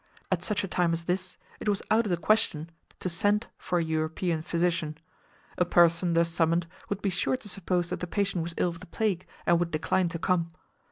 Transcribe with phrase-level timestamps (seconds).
[0.31, 3.77] At such a time as this it was out of the question to send for
[3.77, 4.97] an European physician;
[5.59, 8.79] a person thus summoned would be sure to suppose that the patient was ill of
[8.79, 10.53] the plague, and would decline to come.